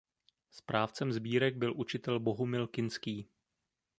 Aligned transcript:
Správcem 0.51 1.11
sbírek 1.13 1.55
byl 1.57 1.73
učitel 1.77 2.19
Bohumil 2.19 2.67
Kinský. 2.67 3.27